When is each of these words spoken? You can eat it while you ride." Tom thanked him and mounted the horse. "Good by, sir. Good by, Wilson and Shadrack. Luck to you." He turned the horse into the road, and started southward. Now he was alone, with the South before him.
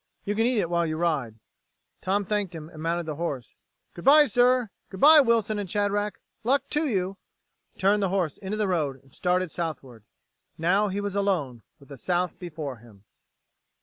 You 0.25 0.33
can 0.33 0.47
eat 0.47 0.57
it 0.59 0.67
while 0.67 0.87
you 0.87 0.97
ride." 0.97 1.35
Tom 2.01 2.25
thanked 2.25 2.55
him 2.55 2.69
and 2.69 2.81
mounted 2.81 3.05
the 3.05 3.17
horse. 3.17 3.53
"Good 3.93 4.03
by, 4.03 4.25
sir. 4.25 4.71
Good 4.89 4.99
by, 4.99 5.19
Wilson 5.19 5.59
and 5.59 5.69
Shadrack. 5.69 6.19
Luck 6.43 6.67
to 6.69 6.87
you." 6.87 7.17
He 7.75 7.79
turned 7.81 8.01
the 8.01 8.09
horse 8.09 8.39
into 8.39 8.57
the 8.57 8.67
road, 8.67 8.99
and 9.03 9.13
started 9.13 9.51
southward. 9.51 10.03
Now 10.57 10.87
he 10.87 10.99
was 10.99 11.13
alone, 11.13 11.61
with 11.79 11.89
the 11.89 11.97
South 11.97 12.39
before 12.39 12.77
him. 12.77 13.03